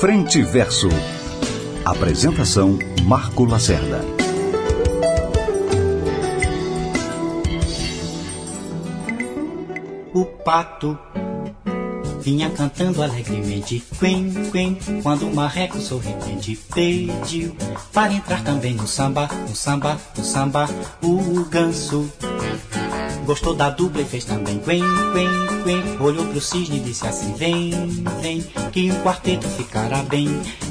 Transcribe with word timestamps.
Frente 0.00 0.42
Verso. 0.42 0.88
Apresentação 1.84 2.78
Marco 3.02 3.44
Lacerda. 3.44 4.00
O 10.14 10.24
pato 10.24 10.96
vinha 12.20 12.48
cantando 12.50 13.02
alegremente, 13.02 13.82
quen, 13.98 14.32
quen, 14.52 14.78
quando 15.02 15.26
o 15.26 15.34
marreco 15.34 15.80
sorridente 15.80 16.54
pediu 16.72 17.56
para 17.92 18.12
entrar 18.12 18.44
também 18.44 18.74
no 18.74 18.86
samba, 18.86 19.28
no 19.48 19.56
samba, 19.56 19.98
no 20.16 20.24
samba, 20.24 20.68
o 21.02 21.44
ganso 21.46 22.08
Gostou 23.28 23.54
da 23.54 23.68
dupla 23.68 24.00
e 24.00 24.06
fez 24.06 24.24
também 24.24 24.58
quen, 24.58 24.80
quen, 25.12 25.28
quen. 25.62 26.00
Olhou 26.00 26.24
pro 26.28 26.40
cisne 26.40 26.78
e 26.78 26.80
disse 26.80 27.06
assim: 27.06 27.34
Vem, 27.34 27.72
vem, 28.22 28.40
que 28.72 28.90
um 28.90 29.02
quarteto 29.02 29.46
ficará 29.46 30.02
bem. 30.02 30.28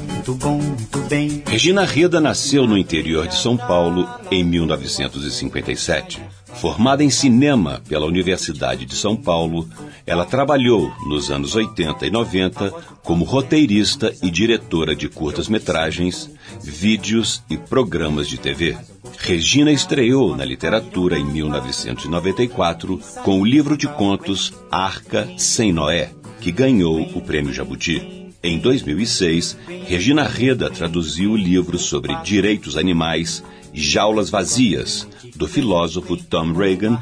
Muito 0.08 0.34
bom, 0.34 0.56
muito 0.56 0.98
bem. 1.08 1.44
Regina 1.46 1.84
Reda 1.84 2.20
nasceu 2.20 2.66
no 2.66 2.76
interior 2.76 3.28
de 3.28 3.36
São 3.36 3.56
Paulo 3.56 4.08
em 4.28 4.42
1957. 4.42 6.20
Formada 6.60 7.04
em 7.04 7.10
cinema 7.10 7.80
pela 7.88 8.06
Universidade 8.06 8.84
de 8.84 8.96
São 8.96 9.14
Paulo, 9.14 9.68
ela 10.04 10.24
trabalhou 10.24 10.92
nos 11.06 11.30
anos 11.30 11.54
80 11.54 12.04
e 12.04 12.10
90 12.10 12.70
como 13.04 13.24
roteirista 13.24 14.12
e 14.20 14.28
diretora 14.28 14.96
de 14.96 15.08
curtas-metragens, 15.08 16.28
vídeos 16.60 17.44
e 17.48 17.56
programas 17.56 18.28
de 18.28 18.38
TV. 18.38 18.76
Regina 19.18 19.70
estreou 19.70 20.36
na 20.36 20.44
literatura 20.44 21.16
em 21.16 21.24
1994 21.24 23.00
com 23.22 23.40
o 23.40 23.44
livro 23.44 23.76
de 23.76 23.86
contos 23.86 24.52
Arca 24.68 25.28
Sem 25.38 25.72
Noé, 25.72 26.10
que 26.40 26.50
ganhou 26.50 27.02
o 27.14 27.20
Prêmio 27.20 27.52
Jabuti. 27.52 28.32
Em 28.42 28.58
2006, 28.58 29.58
Regina 29.86 30.24
Reda 30.24 30.70
traduziu 30.70 31.32
o 31.32 31.36
livro 31.36 31.78
sobre 31.78 32.14
direitos 32.22 32.76
animais 32.76 33.44
Jaulas 33.78 34.28
Vazias, 34.28 35.06
do 35.36 35.46
filósofo 35.46 36.16
Tom 36.16 36.52
Reagan, 36.52 36.98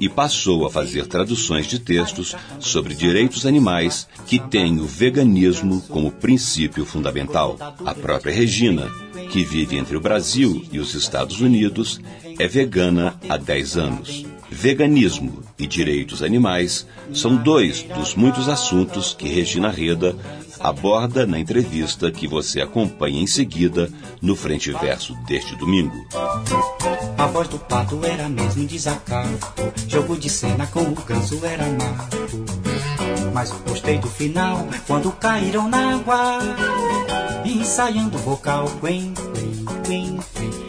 e 0.00 0.08
passou 0.08 0.64
a 0.64 0.70
fazer 0.70 1.06
traduções 1.06 1.66
de 1.66 1.78
textos 1.78 2.34
sobre 2.58 2.94
direitos 2.94 3.44
animais 3.44 4.06
que 4.26 4.38
têm 4.38 4.80
o 4.80 4.86
veganismo 4.86 5.80
como 5.82 6.10
princípio 6.10 6.86
fundamental. 6.86 7.56
A 7.84 7.94
própria 7.94 8.32
Regina, 8.32 8.88
que 9.30 9.44
vive 9.44 9.76
entre 9.76 9.96
o 9.96 10.00
Brasil 10.00 10.64
e 10.72 10.78
os 10.78 10.94
Estados 10.94 11.40
Unidos, 11.40 12.00
é 12.38 12.46
vegana 12.46 13.14
há 13.28 13.36
10 13.36 13.76
anos. 13.76 14.24
Veganismo 14.50 15.42
e 15.58 15.66
direitos 15.66 16.22
animais 16.22 16.86
são 17.14 17.36
dois 17.36 17.82
dos 17.82 18.14
muitos 18.14 18.48
assuntos 18.48 19.14
que 19.14 19.28
Regina 19.28 19.70
Reda 19.70 20.16
aborda 20.58 21.26
na 21.26 21.38
entrevista 21.38 22.10
que 22.10 22.28
você 22.28 22.60
acompanha 22.60 23.20
em 23.20 23.26
seguida 23.26 23.90
no 24.20 24.36
Frente 24.36 24.70
Verso 24.72 25.14
deste 25.26 25.56
domingo. 25.56 25.96
A 27.16 27.26
voz 27.26 27.48
do 27.48 27.58
pato 27.58 28.04
era 28.04 28.28
mesmo 28.28 28.66
desacato, 28.66 29.48
jogo 29.88 30.16
de 30.18 30.28
cena 30.28 30.66
com 30.66 30.82
o 30.82 30.94
ganso 30.94 31.40
era 31.44 31.64
mato. 31.66 32.18
Mas 33.32 33.52
gostei 33.66 33.98
do 33.98 34.08
final, 34.08 34.66
quando 34.86 35.12
caíram 35.12 35.68
na 35.68 35.94
água, 35.94 36.40
ensaiando 37.44 38.16
o 38.18 38.20
vocal, 38.20 38.68
quen, 38.80 39.14
quen, 39.14 39.64
quen, 39.84 40.18
quen, 40.34 40.59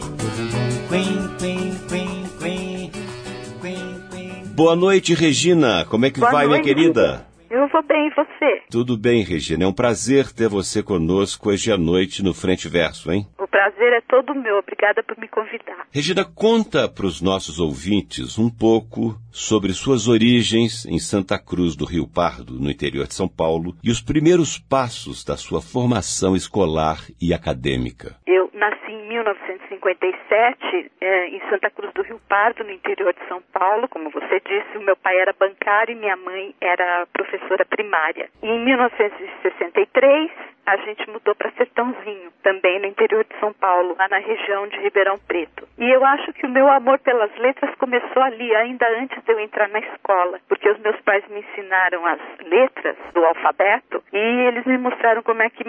Boa 4.54 4.76
noite, 4.76 5.14
Regina. 5.14 5.84
Como 5.86 6.04
é 6.06 6.10
que 6.10 6.20
Boa 6.20 6.30
vai, 6.30 6.46
minha 6.46 6.58
noite. 6.58 6.74
querida? 6.74 7.26
Eu 7.50 7.68
vou 7.68 7.82
bem, 7.82 8.08
e 8.08 8.10
você? 8.14 8.62
Tudo 8.70 8.96
bem, 8.96 9.22
Regina. 9.22 9.64
É 9.64 9.66
um 9.66 9.72
prazer 9.72 10.30
ter 10.32 10.48
você 10.48 10.82
conosco 10.82 11.50
hoje 11.50 11.72
à 11.72 11.76
noite 11.78 12.22
no 12.22 12.32
Frente 12.34 12.68
Verso, 12.68 13.10
hein? 13.10 13.26
O 13.52 13.60
prazer 13.62 13.92
é 13.92 14.00
todo 14.00 14.34
meu. 14.34 14.56
Obrigada 14.56 15.02
por 15.02 15.18
me 15.18 15.28
convidar. 15.28 15.86
Regina, 15.92 16.24
conta 16.24 16.88
para 16.88 17.04
os 17.04 17.20
nossos 17.20 17.60
ouvintes 17.60 18.38
um 18.38 18.48
pouco 18.48 19.14
sobre 19.30 19.74
suas 19.74 20.08
origens 20.08 20.86
em 20.86 20.98
Santa 20.98 21.38
Cruz 21.38 21.76
do 21.76 21.84
Rio 21.84 22.08
Pardo, 22.08 22.54
no 22.54 22.70
interior 22.70 23.06
de 23.06 23.12
São 23.12 23.28
Paulo, 23.28 23.74
e 23.84 23.90
os 23.90 24.00
primeiros 24.00 24.58
passos 24.58 25.22
da 25.22 25.36
sua 25.36 25.60
formação 25.60 26.34
escolar 26.34 26.96
e 27.20 27.34
acadêmica. 27.34 28.16
Eu 28.26 28.48
nasci 28.54 28.90
em 28.90 29.06
1957 29.08 30.90
eh, 31.02 31.28
em 31.28 31.40
Santa 31.50 31.68
Cruz 31.68 31.92
do 31.92 32.00
Rio 32.00 32.18
Pardo, 32.26 32.64
no 32.64 32.70
interior 32.70 33.12
de 33.12 33.28
São 33.28 33.42
Paulo. 33.52 33.86
Como 33.86 34.08
você 34.08 34.40
disse, 34.40 34.78
o 34.78 34.82
meu 34.82 34.96
pai 34.96 35.18
era 35.18 35.34
bancário 35.38 35.92
e 35.92 36.00
minha 36.00 36.16
mãe 36.16 36.54
era 36.58 37.06
professora 37.12 37.66
primária. 37.66 38.30
E 38.42 38.46
em 38.46 38.64
1963 38.64 40.30
a 40.66 40.76
gente 40.76 41.08
mudou 41.10 41.34
para 41.34 41.50
Sertãozinho, 41.52 42.30
também 42.42 42.80
no 42.80 42.86
interior 42.86 43.24
de 43.24 43.38
São 43.40 43.52
Paulo, 43.52 43.96
lá 43.98 44.08
na 44.08 44.18
região 44.18 44.66
de 44.68 44.78
Ribeirão 44.78 45.18
Preto. 45.26 45.66
E 45.78 45.90
eu 45.90 46.04
acho 46.04 46.32
que 46.32 46.46
o 46.46 46.50
meu 46.50 46.68
amor 46.68 46.98
pelas 47.00 47.34
letras 47.36 47.74
começou 47.76 48.22
ali, 48.22 48.54
ainda 48.54 48.86
antes 49.00 49.22
de 49.22 49.32
eu 49.32 49.40
entrar 49.40 49.68
na 49.68 49.80
escola, 49.80 50.38
porque 50.48 50.68
os 50.68 50.78
meus 50.80 51.00
pais 51.00 51.26
me 51.28 51.40
ensinaram 51.40 52.06
as 52.06 52.20
letras 52.44 52.96
do 53.12 53.24
alfabeto 53.24 54.02
e 54.12 54.18
eles 54.18 54.64
me 54.64 54.78
mostraram 54.78 55.22
como 55.22 55.42
é 55.42 55.50
que 55.50 55.64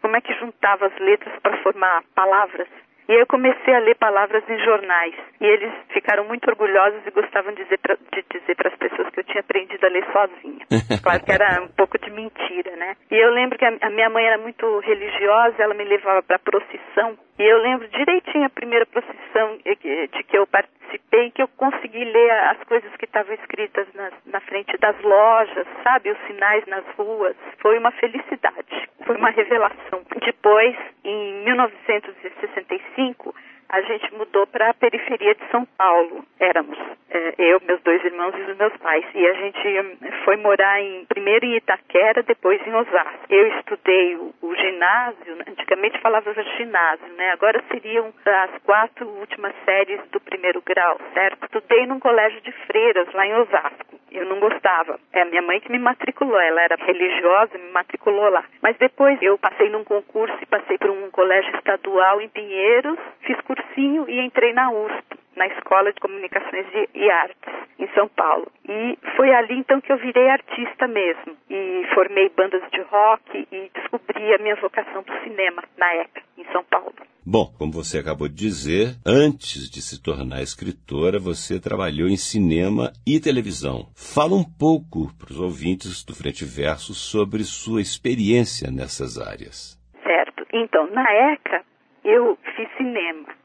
como 0.00 0.16
é 0.16 0.20
que 0.20 0.34
juntava 0.34 0.86
as 0.86 0.98
letras 0.98 1.38
para 1.40 1.58
formar 1.58 2.02
palavras. 2.14 2.68
E 3.10 3.14
eu 3.20 3.26
comecei 3.26 3.74
a 3.74 3.80
ler 3.80 3.96
palavras 3.96 4.44
em 4.48 4.56
jornais. 4.60 5.12
E 5.40 5.44
eles 5.44 5.72
ficaram 5.92 6.24
muito 6.26 6.48
orgulhosos 6.48 7.00
e 7.04 7.10
gostavam 7.10 7.52
de 7.52 7.64
dizer 7.64 7.78
pra- 7.78 7.96
de 7.96 8.24
dizer 8.30 8.54
para 8.54 8.68
as 8.68 8.76
pessoas 8.76 9.08
que 9.10 9.18
eu 9.18 9.24
tinha 9.24 9.40
aprendido 9.40 9.84
a 9.84 9.88
ler 9.88 10.04
sozinha. 10.12 10.64
Claro 11.02 11.24
que 11.24 11.32
era 11.32 11.60
um 11.62 11.68
pouco 11.68 11.98
de 11.98 12.08
mentira, 12.10 12.76
né? 12.76 12.94
E 13.10 13.16
eu 13.16 13.30
lembro 13.32 13.58
que 13.58 13.64
a, 13.64 13.90
minha 13.90 14.08
mãe 14.10 14.24
era 14.24 14.38
muito 14.38 14.78
religiosa, 14.80 15.56
ela 15.60 15.74
me 15.74 15.82
levava 15.84 16.22
para 16.22 16.38
procissão. 16.38 17.18
E 17.38 17.42
eu 17.42 17.58
lembro 17.58 17.88
direitinho 17.88 18.44
a 18.44 18.50
primeira 18.50 18.86
procissão 18.86 19.58
eh, 19.64 19.74
de 20.06 20.22
que 20.24 20.36
eu 20.38 20.46
participei, 20.46 20.79
que 20.98 21.42
eu 21.42 21.48
consegui 21.48 22.04
ler 22.04 22.30
as 22.30 22.58
coisas 22.64 22.94
que 22.96 23.04
estavam 23.04 23.34
escritas 23.34 23.86
nas- 23.94 24.14
na 24.26 24.40
frente 24.40 24.76
das 24.78 24.98
lojas, 25.02 25.66
sabe? 25.82 26.10
Os 26.10 26.18
sinais 26.26 26.64
nas 26.66 26.84
ruas. 26.96 27.36
Foi 27.58 27.78
uma 27.78 27.90
felicidade, 27.92 28.88
foi 29.06 29.16
uma 29.16 29.30
revelação. 29.30 30.02
Depois, 30.24 30.76
em 31.04 31.44
1965, 31.44 33.34
a 33.70 33.80
gente 33.82 34.12
mudou 34.14 34.46
para 34.48 34.70
a 34.70 34.74
periferia 34.74 35.34
de 35.34 35.48
São 35.50 35.64
Paulo. 35.78 36.24
Éramos 36.40 36.76
eh, 37.10 37.34
eu, 37.38 37.60
meus 37.66 37.80
dois 37.82 38.04
irmãos 38.04 38.34
e 38.36 38.50
os 38.50 38.56
meus 38.56 38.76
pais. 38.78 39.04
E 39.14 39.26
a 39.26 39.32
gente 39.34 39.80
hum, 39.80 39.96
foi 40.24 40.36
morar 40.36 40.80
em, 40.80 41.04
primeiro 41.06 41.46
em 41.46 41.56
Itaquera, 41.56 42.22
depois 42.22 42.60
em 42.66 42.74
Osasco. 42.74 43.26
Eu 43.28 43.46
estudei 43.58 44.16
o, 44.16 44.34
o 44.42 44.54
ginásio, 44.56 45.36
né? 45.36 45.44
antigamente 45.48 46.00
falava 46.00 46.32
ginásio, 46.56 47.06
né? 47.16 47.30
Agora 47.30 47.62
seriam 47.70 48.12
as 48.26 48.62
quatro 48.64 49.06
últimas 49.08 49.54
séries 49.64 50.00
do 50.10 50.20
primeiro 50.20 50.60
grau, 50.62 50.98
certo? 51.14 51.44
Estudei 51.44 51.86
num 51.86 52.00
colégio 52.00 52.40
de 52.40 52.52
freiras 52.66 53.12
lá 53.12 53.26
em 53.26 53.34
Osasco. 53.34 54.00
Eu 54.10 54.26
não 54.26 54.40
gostava. 54.40 54.98
É 55.12 55.22
a 55.22 55.24
minha 55.24 55.42
mãe 55.42 55.60
que 55.60 55.70
me 55.70 55.78
matriculou. 55.78 56.40
Ela 56.40 56.62
era 56.62 56.76
religiosa, 56.76 57.56
me 57.56 57.70
matriculou 57.70 58.28
lá. 58.28 58.44
Mas 58.60 58.76
depois 58.78 59.20
eu 59.22 59.38
passei 59.38 59.68
num 59.70 59.84
concurso 59.84 60.36
e 60.42 60.46
passei 60.46 60.76
por 60.78 60.90
um 60.90 61.10
colégio 61.10 61.54
estadual 61.54 62.20
em 62.20 62.28
Pinheiros, 62.28 62.98
fiz 63.20 63.40
cursinho 63.60 64.08
e 64.08 64.20
entrei 64.24 64.52
na 64.52 64.70
USP, 64.70 65.18
na 65.36 65.46
Escola 65.46 65.92
de 65.92 66.00
Comunicações 66.00 66.66
e 66.94 67.10
Artes, 67.10 67.54
em 67.78 67.88
São 67.94 68.08
Paulo. 68.08 68.50
E 68.68 68.98
foi 69.16 69.32
ali 69.34 69.58
então 69.58 69.80
que 69.80 69.92
eu 69.92 69.98
virei 69.98 70.28
artista 70.28 70.86
mesmo. 70.86 71.36
E 71.48 71.86
formei 71.94 72.28
bandas 72.30 72.62
de 72.70 72.80
rock 72.82 73.48
e 73.50 73.70
descobri 73.74 74.34
a 74.34 74.38
minha 74.38 74.56
vocação 74.56 75.02
para 75.02 75.18
o 75.18 75.22
cinema 75.22 75.62
na 75.78 75.94
ECA, 75.96 76.22
em 76.36 76.44
São 76.52 76.64
Paulo. 76.64 76.94
Bom, 77.24 77.52
como 77.58 77.72
você 77.72 77.98
acabou 77.98 78.28
de 78.28 78.34
dizer, 78.34 78.96
antes 79.06 79.70
de 79.70 79.80
se 79.82 80.02
tornar 80.02 80.42
escritora, 80.42 81.18
você 81.18 81.60
trabalhou 81.60 82.08
em 82.08 82.16
cinema 82.16 82.92
e 83.06 83.20
televisão. 83.20 83.86
Fala 83.94 84.34
um 84.34 84.44
pouco 84.44 85.14
para 85.16 85.30
os 85.30 85.38
ouvintes 85.38 86.04
do 86.04 86.14
Frente 86.14 86.44
Verso 86.44 86.94
sobre 86.94 87.44
sua 87.44 87.80
experiência 87.80 88.70
nessas 88.70 89.18
áreas. 89.18 89.78
Certo. 90.02 90.46
Então, 90.52 90.90
na 90.90 91.04
ECA, 91.32 91.62
eu 92.04 92.36
fiz 92.56 92.68
cinema. 92.76 93.39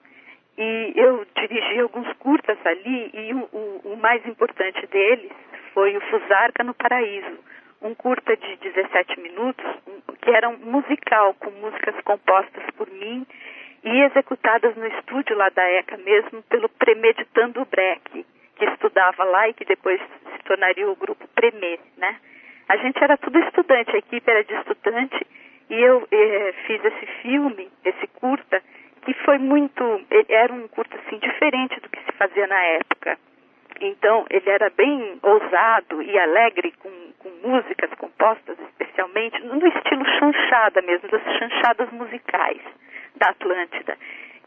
E 0.58 0.94
eu 0.96 1.26
dirigi 1.36 1.80
alguns 1.80 2.12
curtas 2.14 2.58
ali, 2.66 3.10
e 3.14 3.34
o, 3.34 3.50
o- 3.52 3.82
o 3.94 3.98
mais 3.98 4.26
importante 4.26 4.86
deles 4.88 5.32
foi 5.74 5.96
o 5.98 6.02
Fusarca 6.02 6.64
no 6.64 6.74
Paraíso, 6.74 7.38
um 7.82 7.94
curta 7.94 8.36
de 8.38 8.56
17 8.58 9.20
minutos, 9.20 9.66
que 10.22 10.30
era 10.32 10.48
um 10.48 10.58
musical, 10.58 11.34
com 11.36 11.52
músicas 11.52 11.96
compostas 12.04 12.64
por 12.78 12.90
mim 12.90 13.26
e 13.84 14.02
executadas 14.04 14.76
no 14.78 14.88
estúdio 14.88 15.36
lá 15.36 15.50
da 15.50 15.64
ECA 15.70 15.98
mesmo, 15.98 16.42
pelo 16.44 16.70
Premeditando 16.70 17.66
Breck, 17.66 18.26
que 18.56 18.66
estudava 18.66 19.24
lá 19.26 19.50
e 19.50 19.54
que 19.54 19.66
depois 19.66 20.00
se 20.02 20.44
tornaria 20.46 20.90
o 20.90 20.96
grupo 20.96 21.28
Premê, 21.36 21.78
né? 21.98 22.16
A 22.70 22.78
gente 22.78 23.04
era 23.04 23.18
tudo 23.18 23.38
estudante, 23.40 23.92
a 23.94 24.00
equipe 24.00 24.32
era 24.32 24.44
de 24.44 24.54
estudante, 24.56 25.28
e 25.70 25.76
eu 25.76 26.08
eh, 26.12 26.54
fiz 26.66 26.84
esse 26.84 27.06
filme, 27.22 27.70
esse 27.84 28.08
curta, 28.08 28.64
que 29.06 29.14
foi 29.24 29.38
muito, 29.38 30.02
ele 30.10 30.34
era 30.34 30.52
um 30.52 30.68
curta 30.68 30.98
assim 30.98 31.18
diferente 31.20 31.80
do 31.80 31.90
que 31.90 32.00
se 32.00 32.12
fazia 32.18 32.48
na 32.48 32.60
época. 32.60 33.18
Então, 33.80 34.26
ele 34.30 34.50
era 34.50 34.70
bem 34.72 35.20
ousado 35.22 36.02
e 36.02 36.18
alegre, 36.18 36.74
com, 36.80 36.90
com 37.20 37.30
músicas 37.48 37.90
compostas 37.98 38.58
especialmente, 38.60 39.40
no 39.44 39.68
estilo 39.68 40.06
chanchada 40.18 40.82
mesmo, 40.82 41.10
das 41.10 41.22
chanchadas 41.38 41.92
musicais 41.92 42.62
da 43.18 43.30
Atlântida. 43.30 43.98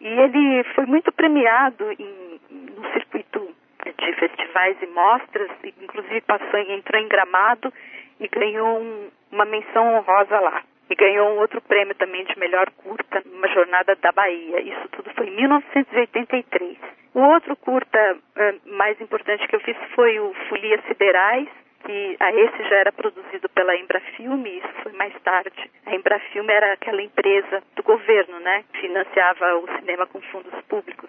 E 0.00 0.06
ele 0.06 0.64
foi 0.75 0.87
muito 0.87 1.12
premiado 1.12 1.93
em, 1.93 2.40
no 2.50 2.93
circuito 2.93 3.54
de 3.96 4.12
festivais 4.14 4.76
e 4.82 4.87
mostras, 4.87 5.50
inclusive 5.82 6.20
passou, 6.22 6.58
entrou 6.61 7.00
em 7.00 7.08
Gramado 7.08 7.72
e 8.20 8.28
ganhou 8.28 8.81
um, 8.81 9.08
uma 9.31 9.44
menção 9.44 9.94
honrosa 9.94 10.40
lá. 10.40 10.57
E 10.90 10.94
ganhou 10.94 11.31
um 11.31 11.38
outro 11.38 11.61
prêmio 11.61 11.94
também 11.94 12.25
de 12.25 12.38
melhor 12.38 12.70
curta 12.70 13.23
numa 13.26 13.49
jornada 13.49 13.94
da 13.96 14.12
Bahia. 14.12 14.61
Isso 14.61 14.88
tudo 14.93 15.11
foi 15.14 15.29
em 15.29 15.37
1983. 15.37 16.79
O 17.14 17.20
outro 17.20 17.56
curta 17.56 18.17
uh, 18.17 18.76
mais 18.76 19.00
importante 19.00 19.46
que 19.49 19.56
eu 19.56 19.61
fiz 19.61 19.76
foi 19.94 20.19
o 20.20 20.32
Folias 20.49 20.81
Siderais, 20.87 21.49
que 21.85 22.17
a 22.20 22.32
esse 22.32 22.62
já 22.69 22.76
era 22.76 22.93
produzido 22.93 23.49
pela 23.50 23.76
Embrafilme, 23.76 24.58
isso 24.58 24.82
foi 24.82 24.93
mais 24.93 25.14
tarde. 25.23 25.70
A 25.87 25.94
Embrafilme 25.94 26.52
era 26.52 26.73
aquela 26.73 27.02
empresa 27.02 27.62
do 27.75 27.82
governo, 27.82 28.38
né, 28.40 28.64
que 28.73 28.81
financiava 28.81 29.56
o 29.56 29.67
cinema 29.79 30.06
com 30.06 30.20
fundos 30.20 30.52
públicos. 30.69 31.08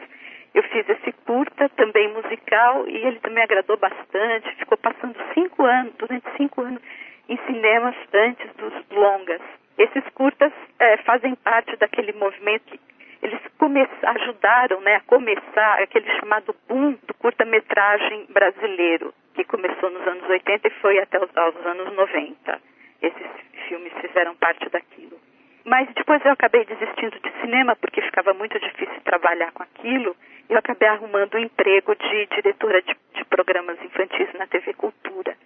Eu 0.53 0.63
fiz 0.63 0.87
esse 0.89 1.11
curta, 1.25 1.69
também 1.69 2.11
musical, 2.13 2.87
e 2.87 2.97
ele 2.97 3.19
também 3.19 3.43
agradou 3.43 3.77
bastante. 3.77 4.55
Ficou 4.55 4.77
passando 4.77 5.15
cinco 5.33 5.63
anos, 5.63 5.93
durante 5.95 6.25
cinco 6.37 6.61
anos, 6.61 6.81
em 7.27 7.37
cinemas 7.45 7.95
antes 8.13 8.51
dos 8.55 8.73
longas. 8.89 9.41
Esses 9.79 10.03
curtas 10.13 10.51
é, 10.77 10.97
fazem 10.97 11.33
parte 11.35 11.73
daquele 11.77 12.11
movimento 12.11 12.65
que 12.65 12.79
eles 13.21 13.39
ajudaram 14.03 14.81
né, 14.81 14.95
a 14.95 15.01
começar 15.01 15.81
aquele 15.81 16.09
chamado 16.19 16.55
boom 16.67 16.97
do 17.07 17.13
curta-metragem 17.13 18.25
brasileiro, 18.29 19.13
que 19.33 19.43
começou 19.45 19.89
nos 19.89 20.05
anos 20.07 20.27
80 20.29 20.67
e 20.67 20.71
foi 20.81 20.99
até 20.99 21.17
os, 21.17 21.33
anos 21.65 21.93
90. 21.93 22.61
Esses 23.01 23.27
filmes 23.67 23.93
fizeram 24.01 24.35
parte 24.35 24.67
daquilo. 24.69 25.17
Mas 25.65 25.87
depois 25.93 26.23
eu 26.25 26.31
acabei 26.31 26.65
desistindo 26.65 27.19
de 27.19 27.31
cinema 27.41 27.75
porque 27.75 28.01
ficava 28.01 28.33
muito 28.33 28.59
difícil 28.59 28.99
trabalhar 29.03 29.51
com 29.51 29.63
aquilo. 29.63 30.15
E 30.49 30.53
eu 30.53 30.57
acabei 30.57 30.87
arrumando 30.87 31.35
um 31.35 31.39
emprego 31.39 31.95
de 31.95 32.25
diretora 32.27 32.81
de, 32.81 32.95
de 33.13 33.23
programas 33.25 33.81
infantis 33.83 34.27
na 34.33 34.47
TV 34.47 34.73
Cultura. 34.73 35.37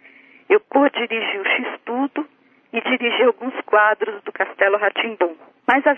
Eu 0.49 0.59
co-dirigi 0.61 1.37
o 1.37 1.45
X-Tudo 1.45 2.27
e 2.71 2.81
dirigi 2.81 3.23
alguns 3.23 3.53
quadros 3.61 4.21
do 4.23 4.31
Castelo 4.31 4.77
Ratimbum. 4.77 5.35
Mas 5.67 5.85
a 5.85 5.93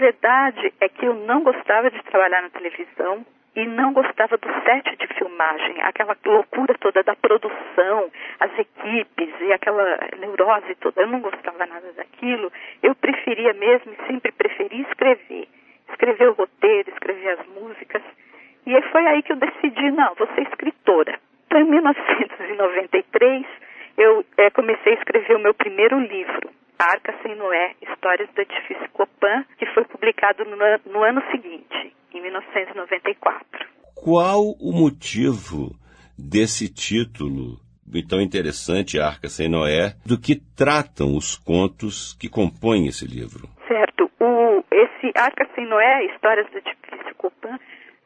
verdade 0.45 0.73
é 0.79 0.89
que 0.89 1.05
eu 1.05 1.13
não 1.13 1.41
gostava 1.41 1.89
de 1.89 2.01
trabalhar 2.03 2.41
na 2.41 2.49
televisão 2.49 3.25
e 3.55 3.65
não 3.65 3.93
gostava 3.93 4.37
do 4.37 4.47
set 4.63 4.95
de 4.97 5.07
filmagem, 5.15 5.81
aquela 5.81 6.15
loucura 6.25 6.75
toda 6.79 7.01
da 7.03 7.15
produção, 7.15 8.11
as 8.39 8.51
equipes 8.59 9.29
e 9.39 9.53
aquela 9.53 9.97
neurose 10.19 10.75
toda. 10.75 11.01
Eu 11.01 11.07
não 11.07 11.21
gostava 11.21 11.65
nada 11.65 11.91
daquilo. 11.93 12.51
Eu 12.83 12.93
preferia 12.95 13.53
mesmo 13.53 13.93
e 13.93 14.07
sempre 14.07 14.31
preferi 14.33 14.81
escrever. 14.81 15.47
Escrever 15.89 16.29
o 16.29 16.33
roteiro, 16.33 16.89
escrever 16.89 17.39
as 17.39 17.47
músicas. 17.47 18.01
E 18.67 18.81
foi 18.91 19.07
aí 19.07 19.23
que 19.23 19.31
eu 19.31 19.37
decidi, 19.37 19.91
não, 19.91 20.13
vou 20.15 20.27
ser 20.35 20.41
escritora. 20.41 21.17
Então, 21.45 21.61
em 21.61 21.65
1993, 21.65 23.45
eu 23.97 24.25
é, 24.37 24.49
comecei 24.49 24.93
a 24.93 24.97
escrever 24.97 25.35
o 25.37 25.39
meu 25.39 25.53
primeiro 25.53 25.97
livro, 25.99 26.49
Arca 26.77 27.13
Sem 27.21 27.35
Noé, 27.35 27.75
Histórias 27.81 28.29
do 28.33 28.41
Edifício 28.41 28.89
Copan, 28.91 29.45
que 29.57 29.65
foi 29.67 29.85
publicado 29.85 30.43
no, 30.45 30.57
no 30.91 31.03
ano 31.03 31.21
seguinte, 31.31 31.95
em 32.13 32.21
1994. 32.21 33.45
Qual 33.95 34.55
o 34.59 34.71
motivo 34.71 35.71
desse 36.17 36.71
título 36.71 37.59
tão 38.07 38.19
interessante, 38.19 38.99
Arca 38.99 39.29
Sem 39.29 39.49
Noé, 39.49 39.95
do 40.05 40.19
que 40.19 40.35
tratam 40.35 41.15
os 41.15 41.37
contos 41.37 42.13
que 42.19 42.29
compõem 42.29 42.87
esse 42.87 43.05
livro? 43.05 43.47
Certo. 43.67 44.11
O, 44.19 44.63
esse 44.71 45.11
Arca 45.15 45.47
Sem 45.55 45.65
Noé, 45.65 46.05
Histórias 46.13 46.49
do 46.51 46.57
Edifício 46.57 47.15
Copan, 47.17 47.57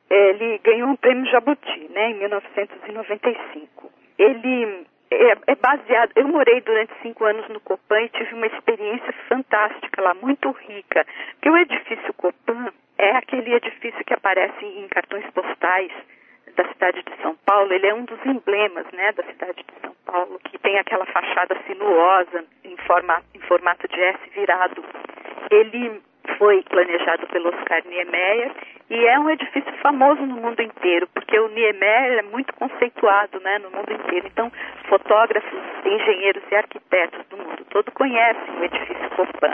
ele 0.10 0.60
ganhou 0.60 0.90
um 0.90 0.96
prêmio 0.96 1.30
Jabuti, 1.32 1.88
né, 1.90 2.12
em 2.12 2.20
1995. 2.20 3.92
Ele 4.18 4.86
é, 5.20 5.52
é, 5.52 5.56
baseado. 5.56 6.12
Eu 6.16 6.28
morei 6.28 6.62
durante 6.62 6.94
cinco 7.02 7.26
anos 7.26 7.48
no 7.50 7.60
Copan 7.60 8.02
e 8.02 8.10
tive 8.10 8.34
uma 8.34 8.48
experiência 8.48 9.14
fantástica 9.28 10.02
lá, 10.02 10.14
muito 10.14 10.50
rica. 10.52 11.06
Porque 11.34 11.50
o 11.50 11.58
edifício 11.58 12.14
Copan 12.14 12.72
é 12.98 13.12
aquele 13.12 13.54
edifício 13.54 14.04
que 14.06 14.14
aparece 14.14 14.66
em 14.66 14.88
cartões 14.88 15.26
postais 15.32 15.92
da 16.56 16.66
cidade 16.70 17.04
de 17.04 17.22
São 17.22 17.36
Paulo. 17.46 17.74
Ele 17.74 17.88
é 17.88 17.94
um 17.94 18.06
dos 18.06 18.26
emblemas, 18.26 18.86
né, 18.94 19.12
da 19.12 19.24
cidade 19.24 19.64
de 19.64 19.82
São 19.82 19.94
Paulo, 20.06 20.40
que 20.46 20.58
tem 20.58 20.80
aquela 20.80 21.06
fachada 21.06 21.56
sinuosa 21.68 22.46
em, 22.64 22.78
forma, 22.78 23.22
em 23.34 23.40
formato 23.42 23.88
de 23.88 24.02
S 24.02 24.20
virado. 24.34 24.84
Ele 25.52 26.02
foi 26.38 26.64
planejado 26.64 27.28
pelo 27.28 27.50
Oscar 27.50 27.82
Niemeyer 27.88 28.52
e 28.90 29.06
é 29.06 29.20
um 29.20 29.30
edifício 29.30 29.72
famoso 29.82 30.22
no 30.22 30.36
mundo 30.36 30.62
inteiro, 30.62 31.08
porque 31.14 31.40
o 31.40 31.48
Niemeyer 31.50 32.20
é 32.20 32.22
muito 32.24 32.54
conceituado 32.56 33.40
né, 33.42 33.60
no 33.60 33.70
mundo 33.70 33.92
inteiro. 33.94 34.28
Então, 34.28 34.52
fotógrafos, 34.88 35.60
engenheiros 35.86 36.44
e 36.52 36.56
arquitetos 36.56 37.26
do 37.30 37.38
mundo 37.38 37.66
todo 37.70 37.92
conhecem 37.92 38.60
o 38.60 38.64
edifício 38.64 39.10
Copan. 39.16 39.54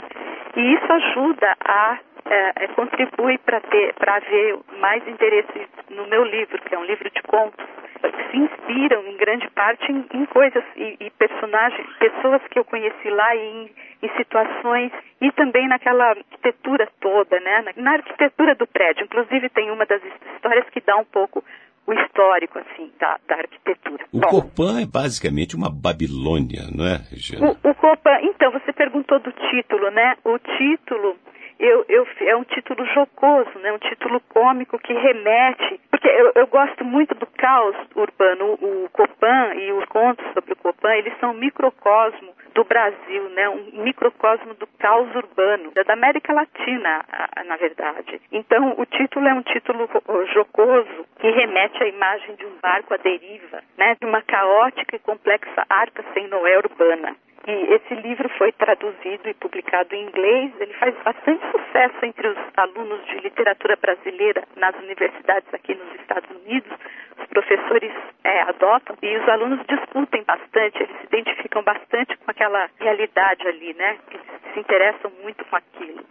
E 0.56 0.74
isso 0.74 0.92
ajuda 0.92 1.56
a 1.64 1.98
é, 2.28 2.64
é 2.64 2.68
contribui 2.68 3.38
para 3.38 3.60
ter 3.60 3.94
para 3.94 4.16
haver 4.16 4.58
mais 4.80 5.06
interesse 5.06 5.68
no 5.90 6.06
meu 6.06 6.24
livro, 6.24 6.60
que 6.62 6.74
é 6.74 6.78
um 6.78 6.84
livro 6.84 7.08
de 7.10 7.22
contos, 7.22 7.64
se 8.00 8.36
inspiram 8.36 9.06
em 9.06 9.16
grande 9.16 9.48
parte 9.50 9.90
em, 9.90 10.04
em 10.12 10.26
coisas 10.26 10.62
e, 10.76 10.96
e, 11.00 11.10
personagens, 11.10 11.86
pessoas 11.98 12.42
que 12.50 12.58
eu 12.58 12.64
conheci 12.64 13.08
lá 13.10 13.34
e 13.34 13.38
em, 13.38 13.70
em, 14.02 14.16
situações 14.16 14.92
e 15.20 15.30
também 15.32 15.68
naquela 15.68 16.10
arquitetura 16.10 16.88
toda, 17.00 17.40
né? 17.40 17.62
Na, 17.62 17.82
na 17.82 17.92
arquitetura 17.92 18.54
do 18.54 18.66
prédio, 18.66 19.04
inclusive 19.04 19.48
tem 19.50 19.70
uma 19.70 19.86
das 19.86 20.02
histórias 20.34 20.68
que 20.70 20.80
dá 20.80 20.96
um 20.96 21.04
pouco 21.04 21.42
o 21.86 21.92
histórico 21.92 22.58
assim 22.58 22.90
da, 22.98 23.18
da 23.28 23.36
arquitetura. 23.36 24.04
O 24.12 24.18
Bom, 24.18 24.28
Copan 24.28 24.82
é 24.82 24.86
basicamente 24.86 25.54
uma 25.54 25.70
Babilônia, 25.70 26.66
não 26.74 26.84
é, 26.84 26.96
Regina? 27.10 27.46
O, 27.46 27.70
o 27.70 27.74
Copan, 27.74 28.18
então 28.22 28.50
você 28.50 28.72
perguntou 28.72 29.20
do 29.20 29.32
título, 29.32 29.90
né? 29.90 30.16
O 30.24 30.38
título 30.38 31.16
eu, 31.58 31.84
eu, 31.88 32.06
é 32.20 32.36
um 32.36 32.44
título 32.44 32.84
jocoso, 32.86 33.58
né? 33.60 33.72
um 33.72 33.78
título 33.78 34.20
cômico 34.28 34.78
que 34.78 34.92
remete, 34.92 35.80
porque 35.90 36.08
eu, 36.08 36.32
eu 36.34 36.46
gosto 36.46 36.84
muito 36.84 37.14
do 37.14 37.26
caos 37.26 37.76
urbano, 37.94 38.58
o, 38.60 38.84
o 38.84 38.90
Copan 38.90 39.54
e 39.54 39.72
os 39.72 39.84
contos 39.86 40.24
sobre 40.34 40.52
o 40.52 40.56
Copan, 40.56 40.94
eles 40.94 41.18
são 41.18 41.30
um 41.30 41.38
microcosmo 41.38 42.34
do 42.54 42.64
Brasil, 42.64 43.28
né? 43.30 43.48
um 43.48 43.82
microcosmo 43.82 44.54
do 44.54 44.66
caos 44.78 45.14
urbano, 45.14 45.72
da 45.72 45.92
América 45.92 46.32
Latina, 46.32 47.04
na 47.46 47.56
verdade. 47.56 48.20
Então, 48.32 48.74
o 48.78 48.86
título 48.86 49.28
é 49.28 49.34
um 49.34 49.42
título 49.42 49.88
jocoso 50.32 51.06
que 51.18 51.30
remete 51.30 51.82
à 51.82 51.86
imagem 51.86 52.34
de 52.36 52.46
um 52.46 52.56
barco 52.62 52.94
à 52.94 52.96
deriva, 52.96 53.62
né? 53.76 53.96
de 54.00 54.06
uma 54.06 54.22
caótica 54.22 54.96
e 54.96 55.00
complexa 55.00 55.64
arca 55.68 56.04
sem 56.14 56.28
Noé 56.28 56.58
urbana. 56.58 57.16
E 57.46 57.74
esse 57.74 57.94
livro 57.94 58.28
foi 58.30 58.50
traduzido 58.52 59.28
e 59.28 59.34
publicado 59.34 59.94
em 59.94 60.02
inglês. 60.02 60.52
Ele 60.58 60.74
faz 60.74 60.94
bastante 61.04 61.44
sucesso 61.52 62.04
entre 62.04 62.26
os 62.26 62.38
alunos 62.56 63.04
de 63.06 63.18
literatura 63.20 63.76
brasileira 63.76 64.42
nas 64.56 64.74
universidades 64.76 65.52
aqui 65.54 65.74
nos 65.74 65.94
Estados 66.00 66.28
Unidos. 66.30 66.72
Os 67.18 67.26
professores 67.26 67.92
é, 68.24 68.42
adotam 68.42 68.96
e 69.00 69.16
os 69.16 69.28
alunos 69.28 69.64
discutem 69.66 70.24
bastante, 70.24 70.82
eles 70.82 70.96
se 70.98 71.06
identificam 71.06 71.62
bastante 71.62 72.16
com 72.18 72.30
aquela 72.30 72.68
realidade 72.80 73.46
ali, 73.46 73.72
né? 73.74 73.96
Eles 74.10 74.26
se 74.52 74.60
interessam 74.60 75.12
muito 75.22 75.44
com 75.44 75.56
aquilo, 75.56 76.04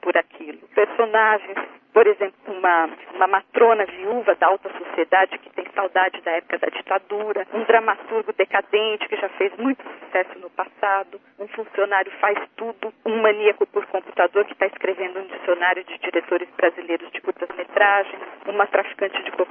por 0.00 0.16
aquilo. 0.16 0.58
Personagens 0.74 1.58
por 1.92 2.06
exemplo, 2.06 2.34
uma, 2.46 2.88
uma 3.14 3.26
matrona 3.26 3.84
viúva 3.84 4.34
da 4.36 4.46
alta 4.46 4.70
sociedade 4.78 5.38
que 5.38 5.50
tem 5.50 5.66
saudade 5.74 6.20
da 6.22 6.30
época 6.30 6.58
da 6.58 6.68
ditadura, 6.68 7.46
um 7.52 7.64
dramaturgo 7.64 8.32
decadente 8.32 9.06
que 9.08 9.16
já 9.16 9.28
fez 9.30 9.54
muito 9.58 9.82
sucesso 10.00 10.38
no 10.38 10.48
passado, 10.50 11.20
um 11.38 11.46
funcionário 11.48 12.10
faz 12.12 12.38
tudo, 12.56 12.92
um 13.04 13.20
maníaco 13.20 13.66
por 13.66 13.84
computador 13.86 14.44
que 14.46 14.54
está 14.54 14.66
escrevendo 14.66 15.20
um 15.20 15.26
dicionário 15.26 15.84
de 15.84 15.98
diretores 15.98 16.48
brasileiros 16.56 17.10
de 17.12 17.20
curtas-metragens, 17.20 18.22
uma 18.46 18.66
traficante 18.66 19.22
de 19.22 19.30
cocaína 19.32 19.42